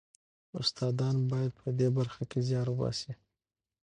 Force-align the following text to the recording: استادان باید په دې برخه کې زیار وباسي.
استادان 0.59 1.17
باید 1.31 1.51
په 1.59 1.67
دې 1.79 1.87
برخه 1.97 2.23
کې 2.29 2.39
زیار 2.47 2.67
وباسي. 2.69 3.11